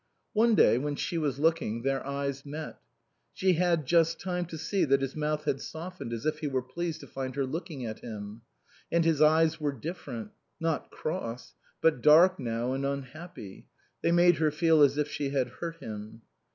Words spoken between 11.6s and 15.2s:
but dark now and unhappy; they made her feel as if